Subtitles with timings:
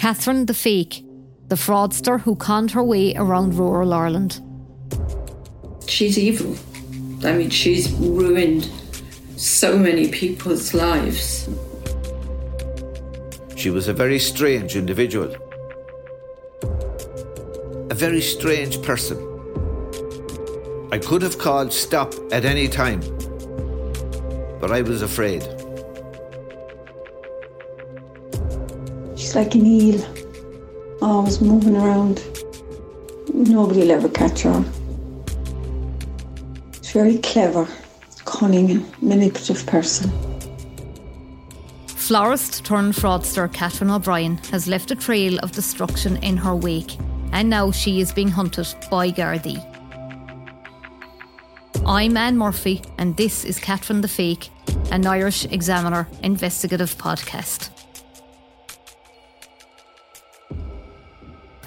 [0.00, 1.04] Catherine the Fake,
[1.48, 4.40] the fraudster who conned her way around rural Ireland.
[5.86, 6.56] She's evil.
[7.22, 8.70] I mean, she's ruined
[9.36, 11.50] so many people's lives.
[13.56, 15.36] She was a very strange individual.
[17.90, 19.18] A very strange person.
[20.90, 23.00] I could have called stop at any time,
[24.62, 25.46] but I was afraid.
[29.32, 30.04] Like an eel,
[31.00, 32.20] always moving around.
[33.32, 34.64] Nobody will ever catch her.
[36.82, 37.68] She's very clever,
[38.24, 40.10] cunning, manipulative person.
[41.86, 46.98] Florist turned fraudster Catherine O'Brien has left a trail of destruction in her wake,
[47.32, 49.58] and now she is being hunted by Gardaí.
[51.86, 54.50] I'm Anne Murphy, and this is Catherine the Fake,
[54.90, 57.70] an Irish Examiner investigative podcast.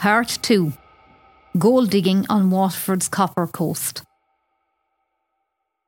[0.04, 0.74] Part 2
[1.58, 4.04] Gold digging on Waterford's Copper Coast.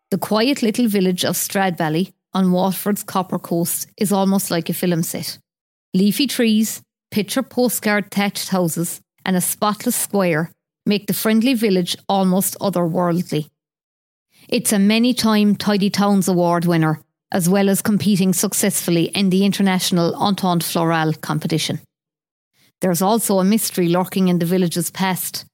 [0.09, 5.03] The quiet little village of Stradbally on Waterford's Copper Coast is almost like a film
[5.03, 5.37] set.
[5.93, 10.49] Leafy trees, picture postcard thatched houses, and a spotless square
[10.85, 13.49] make the friendly village almost otherworldly.
[14.47, 17.01] It's a many time Tidy Towns Award winner,
[17.33, 21.81] as well as competing successfully in the international Entente Florale competition.
[22.85, 25.45] There's also a mystery lurking in the village's past.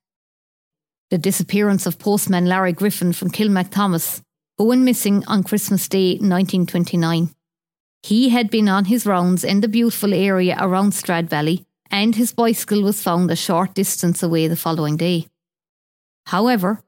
[1.12, 4.22] The disappearance of postman Larry Griffin from Kilmacthomas,
[4.58, 7.30] who went missing on Christmas Day 1929.
[8.04, 12.82] He had been on his rounds in the beautiful area around Stradbally, and his bicycle
[12.84, 15.28] was found a short distance away the following day.
[16.26, 16.82] However,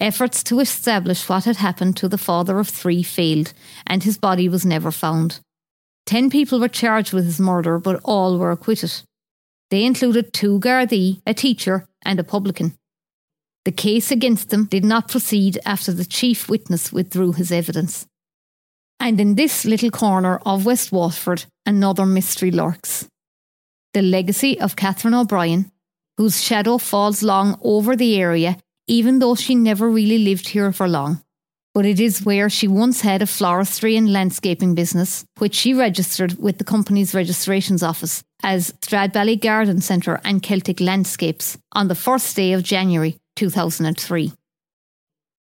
[0.00, 3.52] efforts to establish what had happened to the father of three failed,
[3.88, 5.40] and his body was never found.
[6.06, 9.02] Ten people were charged with his murder, but all were acquitted.
[9.70, 12.76] They included two Gardaí, a teacher, and a publican.
[13.64, 18.06] The case against them did not proceed after the chief witness withdrew his evidence.
[19.00, 23.08] And in this little corner of West Waterford, another mystery lurks.
[23.94, 25.72] The legacy of Catherine O'Brien,
[26.18, 30.86] whose shadow falls long over the area, even though she never really lived here for
[30.86, 31.23] long.
[31.74, 36.38] But it is where she once had a floristry and landscaping business, which she registered
[36.38, 42.36] with the company's registrations office as Stradbally Garden Centre and Celtic Landscapes on the first
[42.36, 44.32] day of January 2003.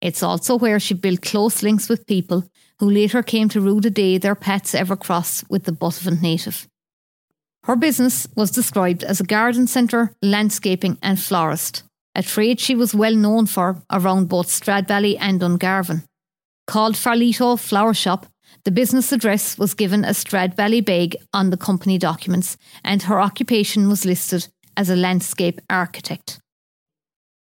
[0.01, 2.43] It's also where she built close links with people
[2.79, 6.67] who later came to rue the day their paths ever crossed with the Buttevant native.
[7.63, 11.83] Her business was described as a garden centre, landscaping, and florist,
[12.15, 16.03] a trade she was well known for around both Stradbally and Dungarvan.
[16.67, 18.25] Called Farlito Flower Shop,
[18.65, 23.87] the business address was given as Stradbally Beg on the company documents, and her occupation
[23.87, 26.39] was listed as a landscape architect.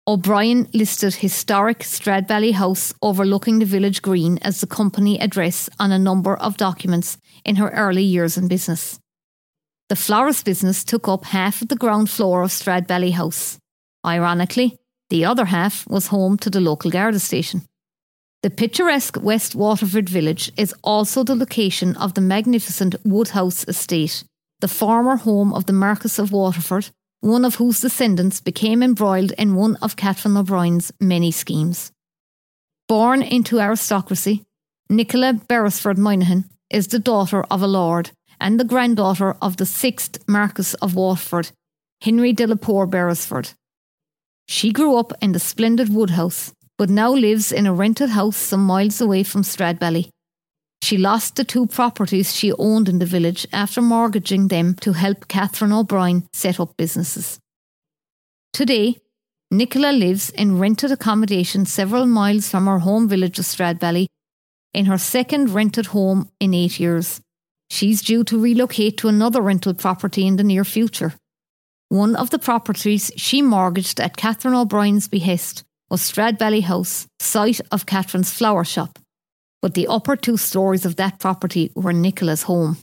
[0.07, 5.99] O'Brien listed historic Stradbally House overlooking the village green as the company address on a
[5.99, 9.01] number of documents in her early years in business.
[9.89, 13.59] The florist business took up half of the ground floor of Stradbally House.
[14.07, 14.79] Ironically,
[15.11, 17.63] the other half was home to the local Garda station.
[18.43, 24.25] The picturesque West Waterford village is also the location of the magnificent Woodhouse estate,
[24.61, 29.55] the former home of the Marquess of Waterford one of whose descendants became embroiled in
[29.55, 31.91] one of Catherine O'Brien's many schemes.
[32.89, 34.45] Born into aristocracy,
[34.89, 38.11] Nicola Beresford Moynihan is the daughter of a lord
[38.41, 41.51] and the granddaughter of the sixth Marquess of Waterford,
[42.03, 43.51] Henry de la Poer Beresford.
[44.47, 48.65] She grew up in the splendid Woodhouse, but now lives in a rented house some
[48.65, 50.09] miles away from Stradbally.
[50.83, 55.27] She lost the two properties she owned in the village after mortgaging them to help
[55.29, 57.39] Catherine O'Brien set up businesses.
[58.53, 58.99] Today,
[59.51, 64.07] Nicola lives in rented accommodation several miles from her home village of Stradbally
[64.75, 67.21] in her second rented home in eight years.
[67.71, 71.15] She's due to relocate to another rental property in the near future.
[71.89, 77.87] One of the properties she mortgaged at Catherine O'Brien's behest was Stradbally House, site of
[77.87, 78.99] Catherine's flower shop
[79.67, 82.77] but the upper two stories of that property were Nicola's home.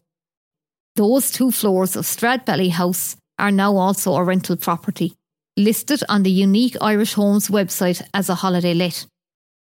[0.97, 5.13] Those two floors of Stradbally House are now also a rental property,
[5.55, 9.05] listed on the unique Irish Homes website as a holiday let.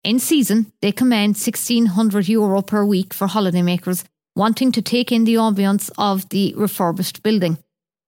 [0.03, 4.03] In season, they command €1,600 Euro per week for holidaymakers
[4.35, 7.57] wanting to take in the ambience of the refurbished building.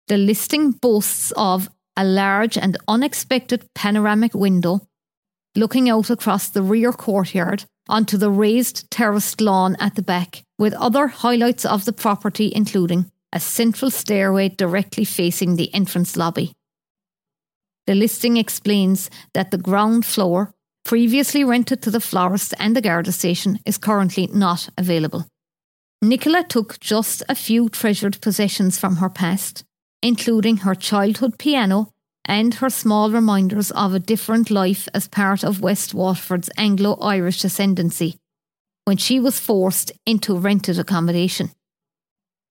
[0.08, 4.88] The listing boasts of a large and unexpected panoramic window
[5.56, 10.72] looking out across the rear courtyard onto the raised terraced lawn at the back, with
[10.74, 16.52] other highlights of the property including a central stairway directly facing the entrance lobby.
[17.86, 20.54] The listing explains that the ground floor,
[20.84, 25.26] previously rented to the florist and the Garda station, is currently not available.
[26.00, 29.64] Nicola took just a few treasured possessions from her past,
[30.02, 31.93] including her childhood piano
[32.24, 37.44] and her small reminders of a different life as part of West Waterford's Anglo Irish
[37.44, 38.16] ascendancy,
[38.84, 41.50] when she was forced into rented accommodation.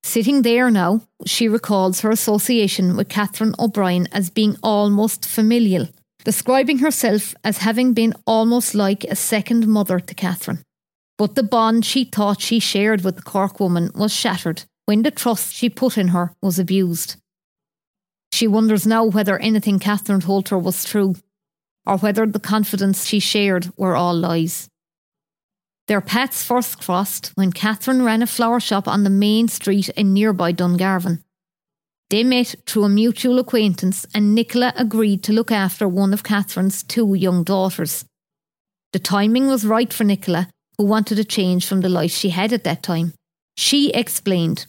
[0.03, 5.87] Sitting there now, she recalls her association with Catherine O'Brien as being almost familial,
[6.25, 10.61] describing herself as having been almost like a second mother to Catherine.
[11.17, 15.11] But the bond she thought she shared with the Cork woman was shattered when the
[15.11, 17.15] trust she put in her was abused.
[18.43, 21.15] She wonders now whether anything Catherine told her was true,
[21.85, 24.67] or whether the confidence she shared were all lies.
[25.87, 30.13] Their paths first crossed when Catherine ran a flower shop on the main street in
[30.13, 31.23] nearby Dungarvan.
[32.09, 36.83] They met through a mutual acquaintance, and Nicola agreed to look after one of Catherine's
[36.83, 38.03] two young daughters.
[38.91, 42.51] The timing was right for Nicola, who wanted a change from the life she had
[42.51, 43.13] at that time.
[43.55, 44.65] She explained.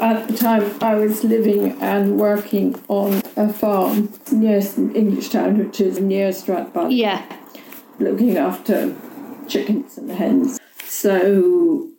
[0.00, 5.98] At the time, I was living and working on a farm near Englishtown, which is
[5.98, 6.96] near Stradbally.
[6.96, 7.24] Yeah.
[7.98, 8.94] Looking after
[9.48, 10.58] chickens and hens.
[10.84, 11.90] So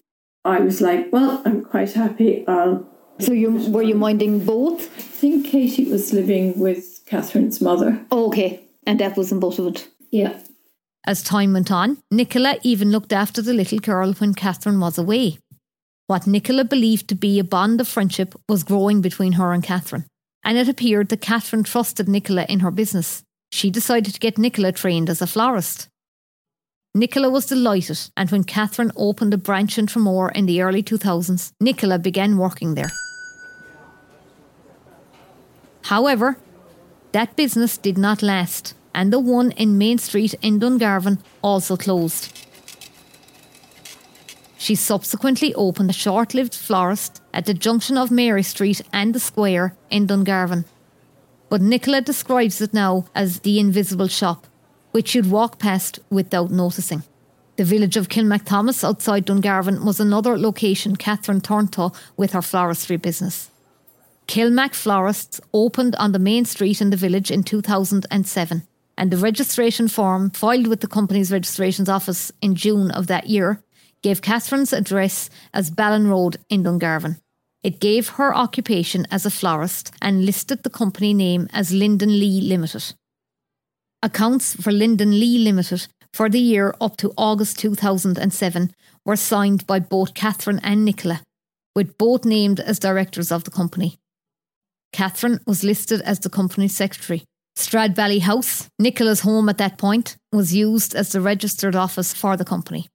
[0.46, 2.48] I was like, well, I'm quite happy.
[2.48, 2.88] I'll.
[3.20, 4.96] So you were you minding both?
[4.98, 8.00] I think Katie was living with Catherine's mother.
[8.12, 9.88] Oh, okay, and that was in both of it.
[10.12, 10.40] Yeah.
[11.06, 15.40] As time went on, Nicola even looked after the little girl when Catherine was away.
[16.08, 20.06] What Nicola believed to be a bond of friendship was growing between her and Catherine,
[20.42, 23.24] and it appeared that Catherine trusted Nicola in her business.
[23.52, 25.90] She decided to get Nicola trained as a florist.
[26.96, 31.52] Nicola was delighted, and when Catherine opened a branch in Tramore in the early 2000s,
[31.60, 32.92] Nicola began working there.
[35.84, 36.38] However,
[37.12, 42.48] that business did not last, and the one in Main Street in Dungarvan also closed.
[44.68, 49.20] She subsequently opened a short lived florist at the junction of Mary Street and the
[49.22, 50.66] Square in Dungarvan.
[51.48, 54.46] But Nicola describes it now as the invisible shop
[54.92, 57.04] which you'd walk past without noticing.
[57.56, 63.02] The village of Kilmacthomas outside Dungarvan was another location Catherine turned to with her floristry
[63.02, 63.50] business.
[64.28, 68.68] Kilmac Florists opened on the main street in the village in 2007,
[68.98, 73.64] and the registration form filed with the company's registrations office in June of that year
[74.02, 77.20] gave Catherine's address as Ballin Road in Dungarvan.
[77.64, 82.42] It gave her occupation as a florist and listed the company name as Linden Lee
[82.42, 82.94] Limited.
[84.04, 88.72] Accounts for Linden Lee Limited for the year up to August 2007
[89.06, 91.22] were signed by both Catherine and Nicola,
[91.76, 93.98] with both named as directors of the company.
[94.94, 97.24] Catherine was listed as the company secretary.
[97.58, 102.46] Stradbally House, Nicola's home at that point, was used as the registered office for the
[102.46, 102.88] company.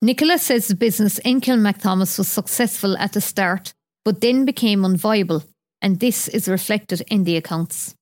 [0.00, 3.72] Nicola says the business in Kilmacthomas was successful at the start,
[4.04, 5.44] but then became unviable,
[5.82, 7.96] and this is reflected in the accounts.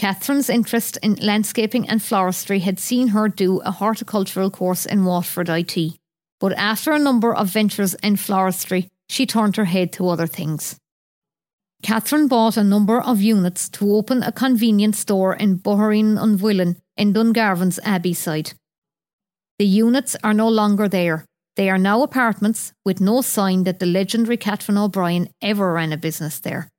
[0.00, 5.48] Catherine's interest in landscaping and floristry had seen her do a horticultural course in Waterford
[5.48, 5.76] IT.
[6.40, 10.76] But after a number of ventures in floristry, she turned her head to other things.
[11.82, 17.12] Catherine bought a number of units to open a convenience store in Bohereen Unwillen in
[17.12, 18.52] Dungarvan's Abbeyside.
[19.60, 21.26] The units are no longer there.
[21.56, 25.98] They are now apartments with no sign that the legendary Catherine O'Brien ever ran a
[25.98, 26.70] business there.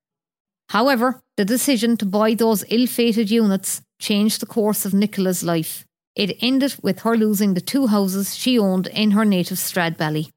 [0.70, 5.86] However, the decision to buy those ill fated units changed the course of Nicola's life.
[6.16, 10.30] It ended with her losing the two houses she owned in her native Stradbally.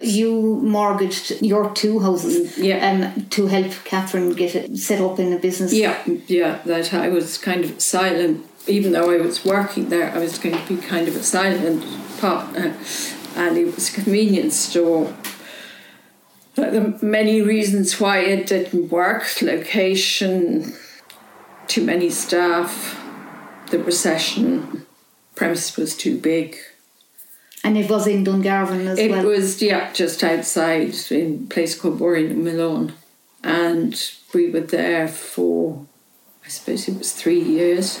[0.00, 3.12] You mortgaged your two houses Yeah.
[3.16, 5.74] um, to help Catherine get it set up in a business.
[5.74, 10.18] Yeah, yeah, that I was kind of silent, even though I was working there, I
[10.18, 11.84] was going to be kind of a silent
[12.18, 12.76] partner.
[13.36, 15.14] Uh, and it was a convenience store.
[16.54, 20.74] But the many reasons why it didn't work location,
[21.68, 23.00] too many staff,
[23.70, 24.86] the recession,
[25.34, 26.56] premise was too big.
[27.62, 29.24] And it was in Dungarvan as It well.
[29.24, 32.94] It was, yeah, just outside in a place called Boring in Malone.
[33.44, 33.94] And
[34.34, 35.86] we were there for,
[36.44, 38.00] I suppose it was three years.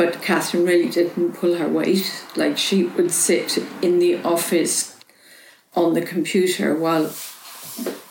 [0.00, 2.24] But Catherine really didn't pull her weight.
[2.34, 4.98] Like she would sit in the office
[5.76, 7.12] on the computer while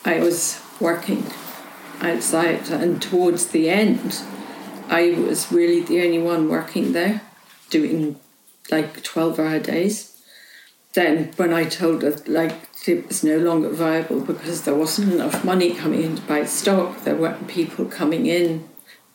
[0.04, 1.26] I was working
[2.00, 2.70] outside.
[2.70, 4.22] And towards the end,
[4.88, 7.22] I was really the only one working there,
[7.70, 8.20] doing
[8.70, 10.10] like 12 hour days
[10.92, 15.44] then when I told her like it was no longer viable because there wasn't enough
[15.44, 17.04] money coming in to buy stock.
[17.04, 18.68] There weren't people coming in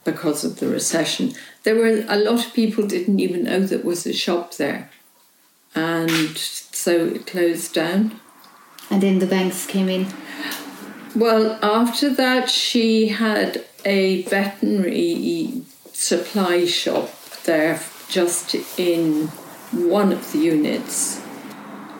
[0.05, 1.33] because of the recession.
[1.63, 4.89] There were a lot of people didn't even know there was a shop there,
[5.73, 8.21] and so it closed down.
[8.89, 10.07] And then the banks came in.
[11.15, 17.09] Well, after that, she had a veterinary supply shop
[17.45, 19.27] there just in
[19.71, 21.21] one of the units.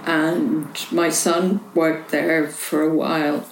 [0.06, 3.48] And my son worked there for a while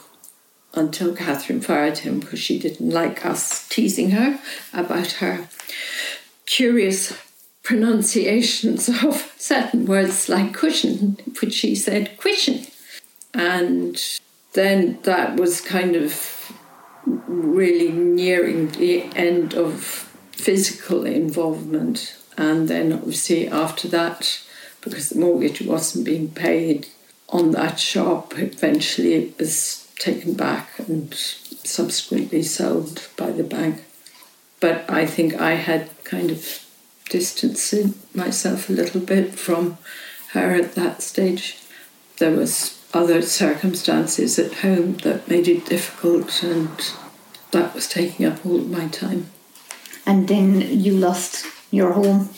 [0.74, 4.40] until Catherine fired him because she didn't like us teasing her
[4.74, 5.48] about her
[6.46, 7.18] curious
[7.64, 12.66] pronunciations of certain words like cushion, which she said cushion.
[13.34, 14.02] And
[14.54, 16.54] then that was kind of
[17.06, 19.84] really nearing the end of
[20.32, 22.18] physical involvement.
[22.38, 24.42] And then obviously after that,
[24.82, 26.88] because the mortgage wasn't being paid
[27.30, 33.84] on that shop, eventually it was taken back and subsequently sold by the bank.
[34.60, 36.66] But I think I had kind of
[37.10, 39.78] distanced myself a little bit from
[40.32, 41.60] her at that stage.
[42.18, 46.70] There was other circumstances at home that made it difficult and
[47.52, 49.30] that was taking up all of my time.
[50.06, 52.30] And then you lost your home.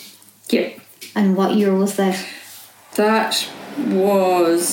[0.49, 0.69] Yeah.
[1.15, 2.25] And what year was that?
[2.95, 4.67] That was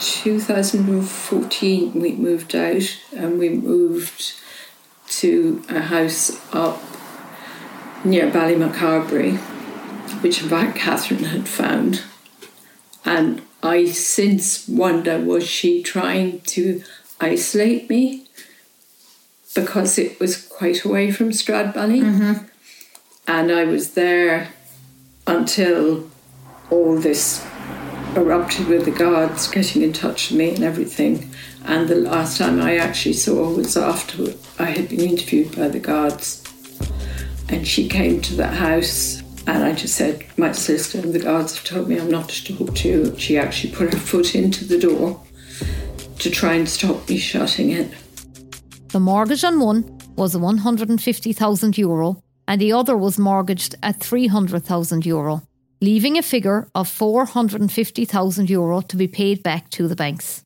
[0.00, 1.92] 2014.
[2.00, 4.34] We moved out and we moved
[5.08, 6.82] to a house up
[8.04, 9.36] near Ballymacarbry,
[10.22, 12.02] which in fact Catherine had found.
[13.04, 16.82] And I since wonder was she trying to
[17.20, 18.26] isolate me
[19.54, 22.02] because it was quite away from Stradbally.
[22.02, 22.46] Mm-hmm.
[23.26, 24.48] And I was there
[25.26, 26.10] until
[26.70, 27.44] all this
[28.16, 31.30] erupted with the guards getting in touch with me and everything.
[31.64, 35.68] And the last time I actually saw her was after I had been interviewed by
[35.68, 36.44] the guards.
[37.48, 41.56] And she came to the house, and I just said, My sister and the guards
[41.56, 43.18] have told me I'm not to talk to you.
[43.18, 45.20] She actually put her foot into the door
[46.20, 47.92] to try and stop me shutting it.
[48.88, 55.42] The mortgage on one was 150,000 euro and the other was mortgaged at 300,000 euro,
[55.80, 60.42] leaving a figure of 450,000 euro to be paid back to the banks.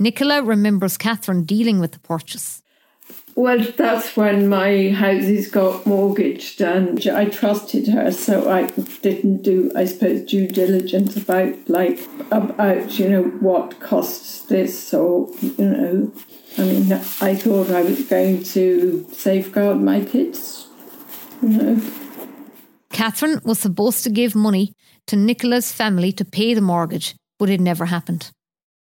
[0.00, 2.62] Nicola remembers Catherine dealing with the purchase.
[3.34, 8.66] Well, that's when my houses got mortgaged, and I trusted her, so I
[9.00, 12.00] didn't do, I suppose, due diligence about like
[12.32, 16.12] about you know what costs this, or you know,
[16.58, 20.66] I mean, I thought I was going to safeguard my kids,
[21.40, 22.07] you know.
[22.98, 24.72] Catherine was supposed to give money
[25.06, 28.32] to Nicola's family to pay the mortgage, but it never happened.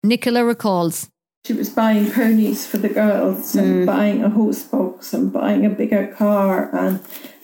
[0.03, 1.07] Nicola recalls
[1.45, 3.85] she was buying ponies for the girls and mm.
[3.85, 6.99] buying a horse box and buying a bigger car and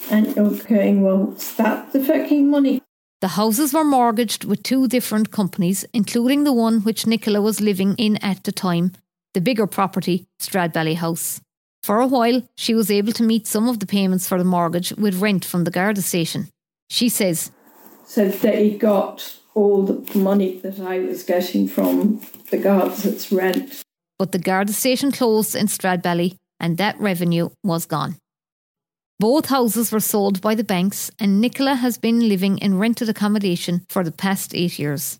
[0.09, 2.81] and you're going, well, stop the fucking money.
[3.21, 7.93] The houses were mortgaged with two different companies, including the one which Nicola was living
[7.99, 8.93] in at the time,
[9.35, 11.41] the bigger property, Stradbally House.
[11.83, 14.91] For a while, she was able to meet some of the payments for the mortgage
[14.93, 16.49] with rent from the Garda station.
[16.89, 17.51] She says,
[18.05, 23.81] So they got all the money that I was getting from the guards as rent.
[24.19, 28.15] but the Garda station closed in Stradbally and that revenue was gone.
[29.19, 33.85] Both houses were sold by the banks, and Nicola has been living in rented accommodation
[33.87, 35.19] for the past eight years.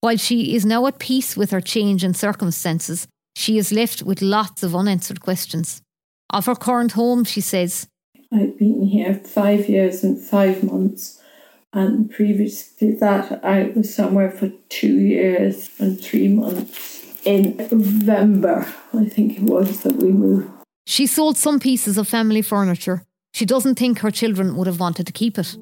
[0.00, 4.22] While she is now at peace with her change in circumstances, she is left with
[4.22, 5.82] lots of unanswered questions.
[6.30, 7.86] Of her current home, she says,
[8.30, 11.20] I've been here five years and five months,
[11.72, 17.04] and previous to that, I was somewhere for two years and three months.
[17.24, 20.50] In November, I think it was that we moved.
[20.86, 23.04] She sold some pieces of family furniture.
[23.32, 25.56] She doesn't think her children would have wanted to keep it.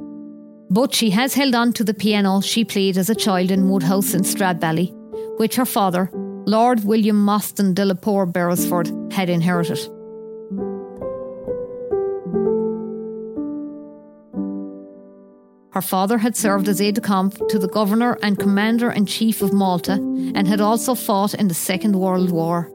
[0.71, 4.15] But she has held on to the piano she played as a child in Woodhouse
[4.15, 4.93] in Stradbally,
[5.39, 6.11] which her father,
[6.47, 9.89] Lord William Mostyn de la Poer Beresford, had inherited.
[15.77, 19.43] Her father had served as aide de camp to the governor and commander in chief
[19.43, 22.73] of Malta and had also fought in the Second World War.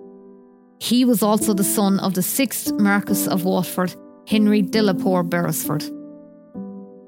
[0.79, 3.96] He was also the son of the sixth Marquess of Waterford,
[4.27, 5.84] Henry de la Poer Beresford.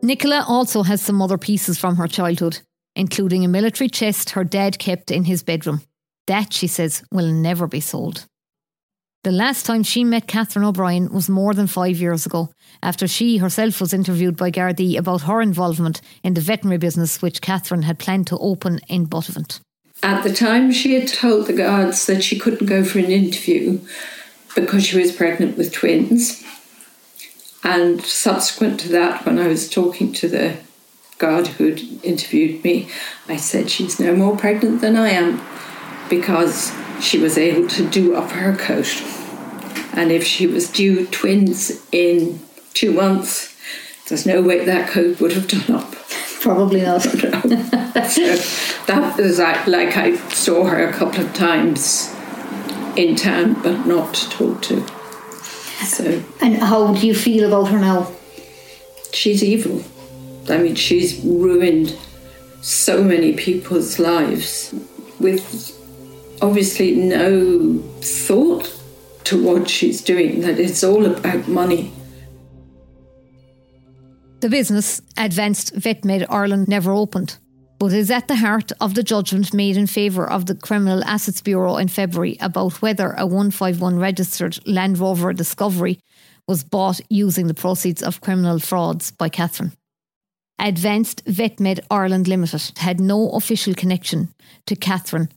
[0.01, 2.57] Nicola also has some other pieces from her childhood,
[2.95, 5.81] including a military chest her dad kept in his bedroom.
[6.25, 8.25] That, she says, will never be sold.
[9.23, 12.49] The last time she met Catherine O'Brien was more than five years ago,
[12.81, 17.41] after she herself was interviewed by Gardaí about her involvement in the veterinary business which
[17.41, 19.61] Catherine had planned to open in Buttevant.
[20.01, 23.79] At the time, she had told the guards that she couldn't go for an interview
[24.55, 26.43] because she was pregnant with twins.
[27.63, 30.57] And subsequent to that, when I was talking to the
[31.17, 32.89] guard who'd interviewed me,
[33.29, 35.41] I said, She's no more pregnant than I am
[36.17, 39.01] because she was able to do up her coat.
[39.93, 42.39] And if she was due twins in
[42.73, 43.55] two months,
[44.07, 45.95] there's no way that coat would have done up.
[46.41, 47.01] Probably not.
[47.01, 48.35] so
[48.87, 52.13] that was like, like I saw her a couple of times
[52.95, 54.85] in town, but not to talk to.
[55.85, 58.11] So And how do you feel about her now?
[59.13, 59.83] she's evil.
[60.49, 61.97] I mean, she's ruined
[62.61, 64.73] so many people's lives
[65.19, 65.79] with
[66.43, 68.69] obviously no thought
[69.23, 71.91] to what she's doing, that it's all about money.
[74.41, 77.37] The business, Advanced VetMed Ireland, never opened,
[77.79, 81.41] but is at the heart of the judgment made in favour of the Criminal Assets
[81.41, 85.97] Bureau in February about whether a 151 registered Land Rover Discovery
[86.45, 89.71] was bought using the proceeds of criminal frauds by Catherine.
[90.59, 94.33] Advanced VetMed Ireland Limited had no official connection
[94.65, 95.29] to Catherine,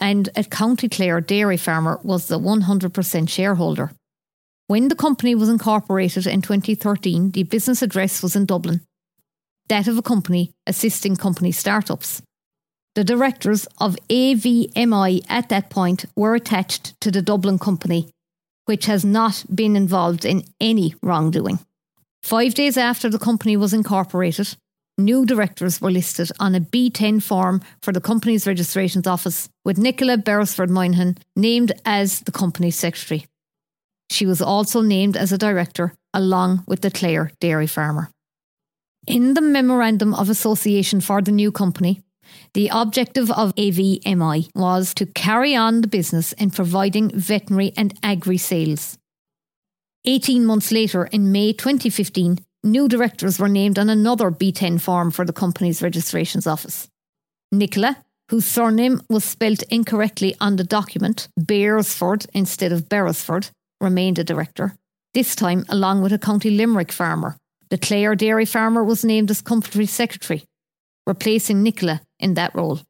[0.00, 3.92] and a County Clare dairy farmer was the 100% shareholder.
[4.66, 8.80] When the company was incorporated in 2013, the business address was in Dublin,
[9.68, 12.22] that of a company assisting company startups.
[12.94, 18.10] The directors of AVMI at that point were attached to the Dublin company,
[18.64, 21.60] which has not been involved in any wrongdoing.
[22.22, 24.56] Five days after the company was incorporated,
[25.04, 30.16] new directors were listed on a B10 form for the company's registrations office, with Nicola
[30.16, 33.26] Beresford Moynihan named as the company's secretary.
[34.10, 38.10] She was also named as a director along with the Clare dairy farmer.
[39.06, 42.02] In the Memorandum of Association for the new company,
[42.54, 48.36] the objective of AVMI was to carry on the business in providing veterinary and agri
[48.36, 48.98] sales.
[50.04, 55.24] 18 months later, in May 2015, new directors were named on another B10 form for
[55.24, 56.88] the company's registrations office.
[57.52, 57.96] Nicola,
[58.30, 64.76] whose surname was spelt incorrectly on the document, Beresford instead of Beresford, remained a director,
[65.14, 67.36] this time along with a County Limerick farmer.
[67.70, 70.44] The Clare dairy farmer was named as company secretary,
[71.06, 72.80] replacing Nicola in that role.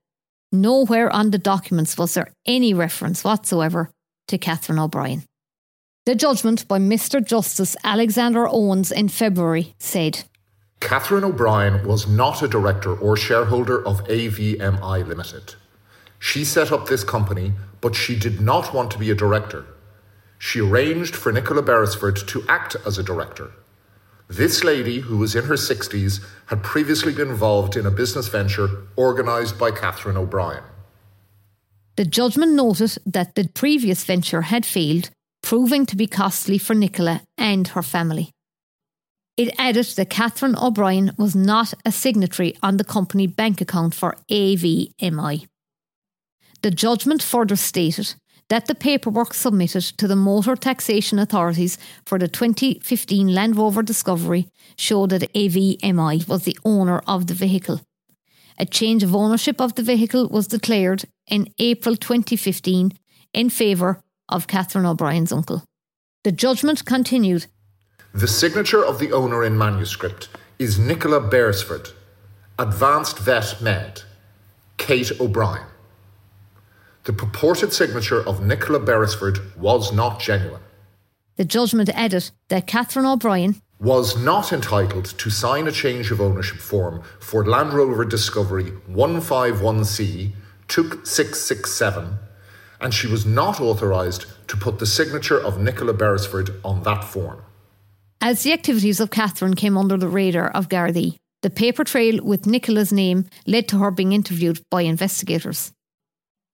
[0.52, 3.90] Nowhere on the documents was there any reference whatsoever
[4.28, 5.22] to Catherine O'Brien.
[6.06, 7.22] The judgment by Mr.
[7.22, 10.24] Justice Alexander Owens in February said
[10.80, 15.56] Catherine O'Brien was not a director or shareholder of AVMI Limited.
[16.18, 19.66] She set up this company, but she did not want to be a director.
[20.38, 23.52] She arranged for Nicola Beresford to act as a director.
[24.26, 28.68] This lady, who was in her 60s, had previously been involved in a business venture
[28.96, 30.64] organised by Catherine O'Brien.
[31.96, 35.10] The judgment noted that the previous venture had failed,
[35.42, 38.32] proving to be costly for Nicola and her family.
[39.36, 44.16] It added that Catherine O'Brien was not a signatory on the company bank account for
[44.30, 45.46] AVMI.
[46.62, 48.14] The judgment further stated
[48.50, 54.48] that the paperwork submitted to the motor taxation authorities for the 2015 Land Rover Discovery
[54.76, 57.80] showed that AVMI was the owner of the vehicle.
[58.58, 62.92] A change of ownership of the vehicle was declared in April 2015
[63.32, 65.64] in favour of Catherine O'Brien's uncle.
[66.24, 67.46] The judgment continued
[68.14, 71.90] The signature of the owner in manuscript is Nicola Beresford,
[72.58, 74.02] Advanced Vet Med,
[74.76, 75.66] Kate O'Brien.
[77.04, 80.60] The purported signature of Nicola Beresford was not genuine,
[81.36, 86.58] The judgment added that Catherine O'Brien was not entitled to sign a change of ownership
[86.58, 90.32] form for Land Rover Discovery 151C
[90.68, 92.18] 2667,
[92.80, 97.42] and she was not authorised to put the signature of Nicola Beresford on that form.
[98.20, 102.46] As the activities of Catherine came under the radar of Gardaí, the paper trail with
[102.46, 105.72] Nicola's name led to her being interviewed by investigators.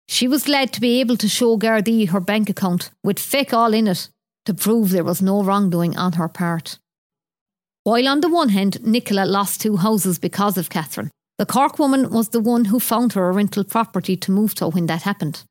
[0.08, 3.74] She was led to be able to show Gardaí her bank account with fake all
[3.74, 4.08] in it
[4.44, 6.78] to prove there was no wrongdoing on her part.
[7.82, 12.10] While on the one hand, Nicola lost two houses because of Catherine, the Cork woman
[12.10, 15.44] was the one who found her a rental property to move to when that happened.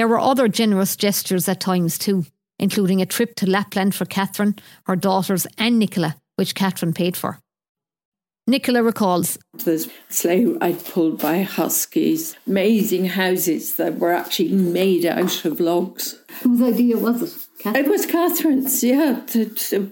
[0.00, 2.24] There were other generous gestures at times too,
[2.58, 7.38] including a trip to Lapland for Catherine, her daughters, and Nicola, which Catherine paid for.
[8.46, 15.44] Nicola recalls There's sleigh I pulled by huskies, amazing houses that were actually made out
[15.44, 16.18] of logs.
[16.44, 17.49] Whose idea was it?
[17.64, 19.20] It was Catherine's, yeah.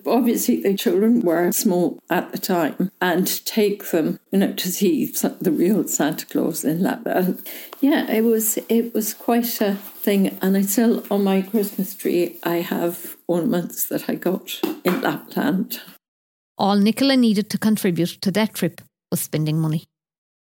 [0.06, 4.72] Obviously, the children were small at the time, and to take them, you know, to
[4.72, 7.38] see the real Santa Claus in Lapland.
[7.38, 7.44] Um,
[7.80, 12.38] yeah, it was it was quite a thing, and I still on my Christmas tree
[12.42, 15.80] I have ornaments that I got in Lapland.
[16.58, 19.84] all Nicola needed to contribute to that trip was spending money.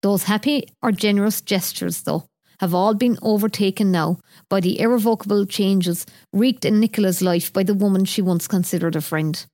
[0.01, 2.25] Those happy or generous gestures, though,
[2.63, 7.73] have all been overtaken now by the irrevocable changes wreaked in Nicola's life by the
[7.73, 9.45] woman she once considered a friend.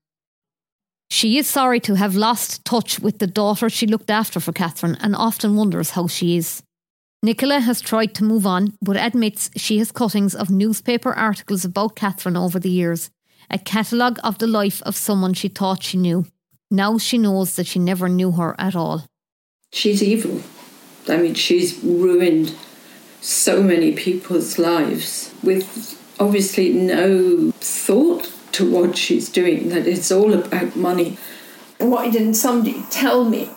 [1.09, 4.95] She is sorry to have lost touch with the daughter she looked after for Catherine
[5.01, 6.61] and often wonders how she is.
[7.23, 11.95] Nicola has tried to move on, but admits she has cuttings of newspaper articles about
[11.95, 13.09] Catherine over the years,
[13.49, 16.27] a catalogue of the life of someone she thought she knew.
[16.69, 19.07] Now she knows that she never knew her at all.
[19.73, 20.43] She's evil.
[21.07, 22.55] I mean, she's ruined
[23.21, 30.33] so many people's lives with obviously no thought to what she's doing, that it's all
[30.33, 31.17] about money.
[31.77, 33.49] Why didn't somebody tell me?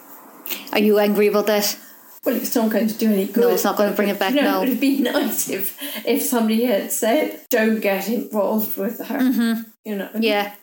[0.72, 1.79] Are you angry about that?
[2.25, 3.40] Well, it's not going to do any good.
[3.40, 4.62] No, it's not going to bring it back You know, now.
[4.62, 9.62] It'd be nice if if somebody had said, "Don't get involved with her." Mm-hmm.
[9.85, 10.11] You know.
[10.18, 10.55] Yeah.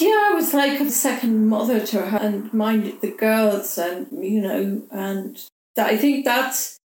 [0.00, 4.42] Yeah, I was like a second mother to her and minded the girls, and you
[4.42, 5.40] know, and
[5.76, 6.80] that, I think that's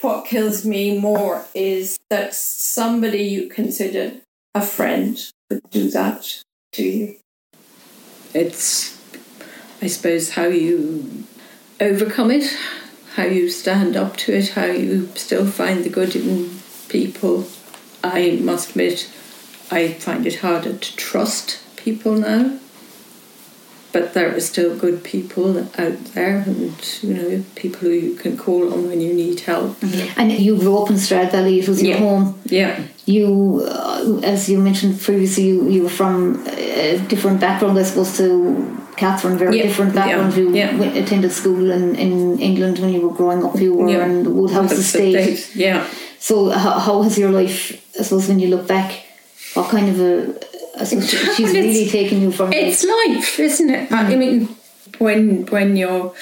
[0.00, 4.12] what kills me more is that somebody you consider
[4.54, 7.16] a friend would do that to you.
[8.34, 8.98] It's,
[9.82, 11.24] I suppose, how you
[11.80, 12.56] overcome it,
[13.14, 17.46] how you stand up to it, how you still find the good in people.
[18.02, 19.10] I must admit,
[19.70, 22.58] I find it harder to trust people now.
[23.92, 26.72] But there are still good people out there, and
[27.02, 29.76] you know, people who you can call on when you need help.
[30.16, 31.98] And you grew up in Stradbally, it was your Yeah.
[31.98, 32.34] home.
[32.44, 37.82] Yeah, You, uh, as you mentioned previously, you, you were from a different background, I
[37.82, 38.26] suppose, to
[38.96, 40.36] Catherine, very Yeah, different yeah, background.
[40.36, 41.02] You yeah.
[41.02, 44.06] attended school in, in England when you were growing up, you were yeah.
[44.06, 45.38] in the Woodhouse estate.
[45.38, 45.84] thing, Yeah.
[46.20, 47.58] So, how, how has your life,
[47.98, 48.88] I suppose, when you look back,
[49.54, 50.12] what kind of a.
[50.78, 51.00] I she-
[51.36, 52.52] she's really taken you from.
[52.52, 53.92] It's life, isn't it?
[53.92, 54.18] I mm.
[54.18, 54.56] mean,
[54.98, 56.14] when when you're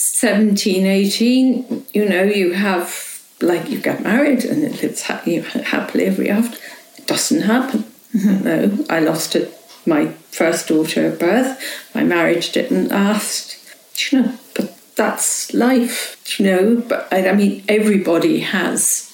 [0.00, 5.42] 17, 18, you know, you have, like, you get married and it lives ha- you
[5.42, 6.58] happily ever after.
[6.96, 7.84] It doesn't happen.
[8.14, 8.44] Mm-hmm.
[8.44, 9.52] No, I lost it,
[9.84, 11.60] my first daughter at birth.
[11.94, 13.58] My marriage didn't last.
[14.10, 16.76] You know, but that's life, you know.
[16.88, 19.06] But I, I mean, everybody has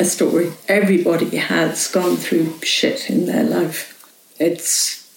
[0.00, 0.52] a story.
[0.66, 3.91] Everybody has gone through shit in their life.
[4.42, 5.08] It's,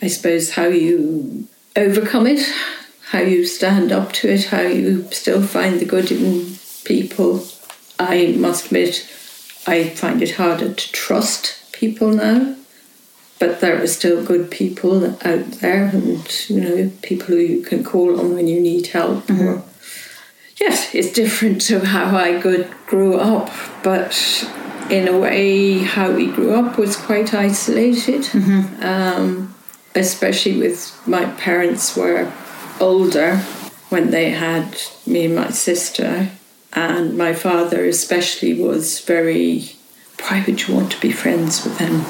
[0.00, 2.46] I suppose, how you overcome it,
[3.10, 7.44] how you stand up to it, how you still find the good in people.
[7.98, 9.04] I must admit,
[9.66, 12.54] I find it harder to trust people now.
[13.38, 17.84] But there are still good people out there, and you know, people who you can
[17.84, 19.28] call on when you need help.
[19.28, 19.75] Or, mm-hmm.
[20.58, 23.50] Yes, it's different to how I good grew up,
[23.82, 24.14] but
[24.90, 28.28] in a way, how we grew up was quite isolated.
[28.82, 29.54] Um,
[29.94, 32.30] especially with my parents were
[32.80, 33.38] older
[33.88, 36.30] when they had me and my sister,
[36.74, 39.72] and my father especially was very.
[40.28, 42.04] Why would you want to be friends with them?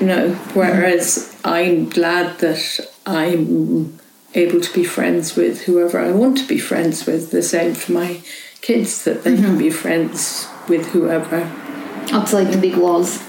[0.00, 3.98] You know, whereas I'm glad that I'm
[4.36, 7.30] able to be friends with whoever I want to be friends with.
[7.30, 8.20] The same for my
[8.60, 9.58] kids, that they can mm-hmm.
[9.58, 11.50] be friends with whoever.
[12.12, 13.22] outside the big walls.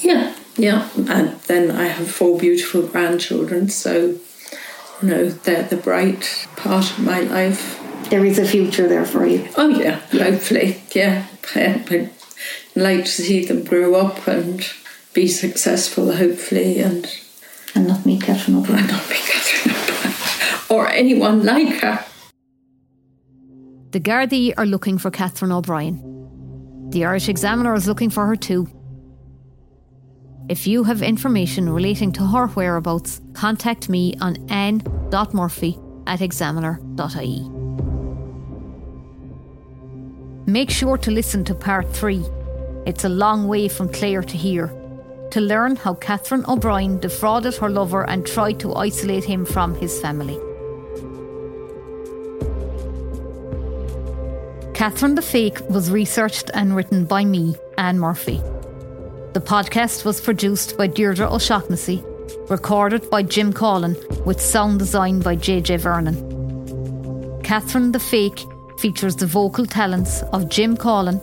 [0.00, 0.88] Yeah, yeah.
[0.96, 4.18] And then I have four beautiful grandchildren, so
[5.00, 7.80] you know they're the bright part of my life.
[8.10, 9.48] There is a future there for you.
[9.56, 11.26] Oh yeah, hopefully, yeah.
[11.54, 12.10] I'd
[12.74, 14.66] like to see them grow up and
[15.12, 17.06] be successful, hopefully, and
[17.74, 18.86] And not me, Catherine O'Brien.
[18.88, 19.83] not be Catherine O'Brien
[20.74, 22.04] or anyone like her.
[23.90, 26.00] The Gardaí are looking for Catherine O'Brien.
[26.90, 28.66] The Irish Examiner is looking for her too.
[30.48, 37.48] If you have information relating to her whereabouts, contact me on anne.murphy at examiner.ie.
[40.46, 42.22] Make sure to listen to part three.
[42.86, 44.68] It's a long way from Clare to here.
[45.30, 49.98] To learn how Catherine O'Brien defrauded her lover and tried to isolate him from his
[50.00, 50.38] family.
[54.84, 58.36] Catherine the Fake was researched and written by me, Anne Murphy.
[59.32, 62.04] The podcast was produced by Deirdre O'Shaughnessy
[62.50, 67.40] recorded by Jim Collin with sound design by JJ Vernon.
[67.42, 68.44] Catherine the Fake
[68.78, 71.18] features the vocal talents of Jim Collin,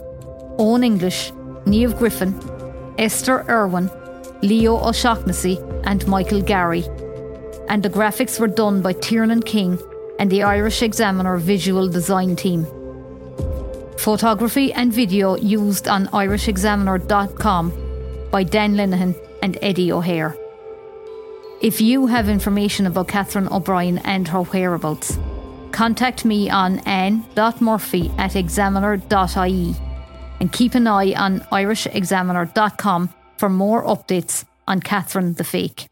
[0.58, 1.32] Owen English,
[1.68, 2.34] Niamh Griffin,
[2.98, 3.92] Esther Irwin,
[4.42, 6.84] Leo O'Shaughnessy, and Michael Gary.
[7.70, 9.80] And the graphics were done by Tiernan King
[10.18, 12.66] and the Irish Examiner visual design team.
[14.02, 17.72] Photography and video used on irishexaminer.com
[18.32, 20.36] by Dan Linehan and Eddie O'Hare.
[21.62, 25.20] If you have information about Catherine O'Brien and her whereabouts,
[25.72, 29.76] contact me on anne.murphy at examiner.ie
[30.40, 35.91] and keep an eye on irishexaminer.com for more updates on Catherine the Fake.